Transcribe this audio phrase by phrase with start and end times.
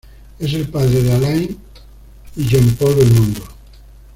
[0.39, 1.59] Es el padre de Alain
[2.35, 3.43] y Jean-Paul Belmondo.